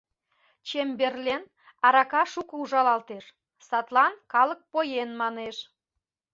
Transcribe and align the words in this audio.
Чемберлен 0.67 1.43
«арака 1.85 2.23
шуко 2.31 2.53
ужалалтеш», 2.63 3.25
садлан 3.67 4.13
«калык 4.33 4.59
поен» 4.71 5.09
манеш. 5.21 5.57